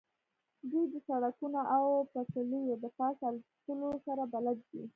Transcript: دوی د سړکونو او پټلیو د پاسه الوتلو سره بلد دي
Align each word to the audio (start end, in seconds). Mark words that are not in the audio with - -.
دوی 0.69 0.85
د 0.93 0.95
سړکونو 1.07 1.61
او 1.75 1.83
پټلیو 2.13 2.75
د 2.83 2.85
پاسه 2.97 3.23
الوتلو 3.29 3.89
سره 4.05 4.23
بلد 4.33 4.57
دي 4.69 4.83